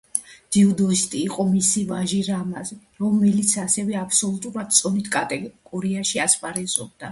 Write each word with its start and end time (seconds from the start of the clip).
ძიუდოისტი 0.55 1.19
იყო 1.25 1.45
მისი 1.49 1.83
ვაჟი 1.91 2.21
რამაზი, 2.29 2.79
რომელიც 3.03 3.53
ასევე 3.67 4.01
აბსოლუტურ 4.07 4.59
წონით 4.81 5.15
კატეგორიაში 5.19 6.27
ასპარეზობდა. 6.29 7.07